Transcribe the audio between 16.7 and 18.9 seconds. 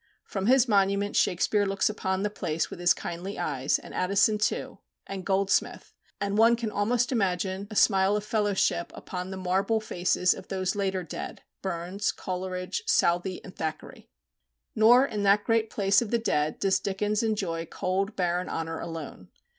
Dickens enjoy cold barren honour